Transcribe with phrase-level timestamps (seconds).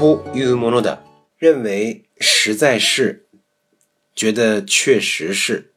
[0.00, 1.00] というものだ。
[1.38, 3.26] 认为实在是，
[4.14, 5.72] 觉得确实是。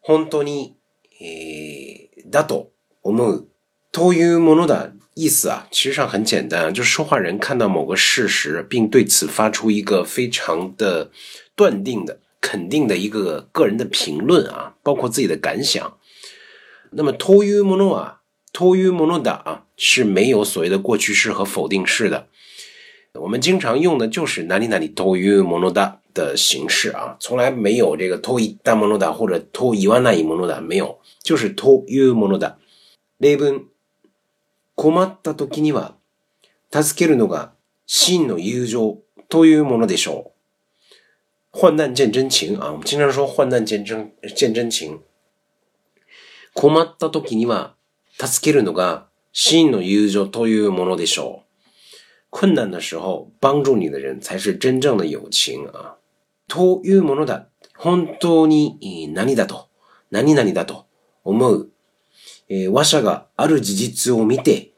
[0.00, 0.76] 本当に、
[1.20, 2.72] えー、だと
[3.02, 3.48] 思う。
[3.92, 4.92] というものだ。
[5.18, 11.10] 意思啊，其实上很简单啊，就是说话人看到某个事实，并对此发出一个非常的
[11.54, 15.96] 断定的、肯定的一个个人的评论啊，包括自己的感想。
[16.90, 18.18] 那么というものは、
[18.52, 22.28] というものだ啊，是没有所谓的过去式和否定式的。
[23.13, 32.57] 我们经常用的就是哪里哪里というものだ的形式啊，从来没有这个といったものだ或者と言わないものだ没有，就是というものだ。
[33.19, 33.67] 例文
[34.75, 35.95] 困った時には、
[36.71, 37.51] 助けるのが
[37.85, 40.31] 真の友情というものでしょ
[41.53, 41.59] う。
[41.59, 45.01] 患難见真情啊，我们经常说患難见真见真情。
[46.53, 47.75] 困った時には、
[48.17, 51.50] 助けるのが真の友情というものでしょう。
[52.31, 55.97] 困難的时候帮助你的人才是真正的友情啊。
[56.47, 57.47] というものだ。
[57.77, 59.69] 本当に何だと、
[60.11, 60.85] 何々だと
[61.23, 61.69] 思う。
[62.47, 64.71] えー、話者がある事実を見て、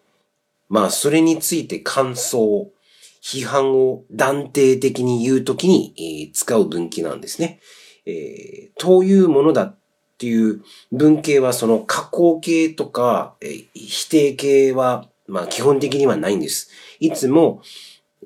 [0.69, 2.71] まあ、それについて感想、
[3.21, 7.59] 批判を断定的に言うときに、えー、使う文系なんですね。
[8.05, 9.77] えー、というものだっ
[10.17, 16.69] ていう文系はその加工形とか、えー、否定形は、まあ基本的にはないんです。
[16.99, 17.61] いつも、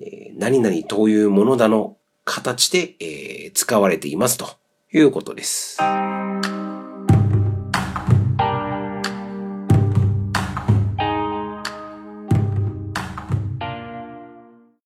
[0.01, 4.47] えー、何々というものだの形で、えー、使われていますと
[4.93, 5.77] いうことです。